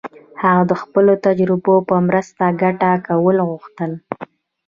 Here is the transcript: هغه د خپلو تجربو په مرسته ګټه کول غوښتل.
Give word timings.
هغه 0.41 0.63
د 0.69 0.73
خپلو 0.81 1.13
تجربو 1.25 1.75
په 1.89 1.95
مرسته 2.07 2.43
ګټه 2.61 2.91
کول 3.07 3.37
غوښتل. 3.49 3.91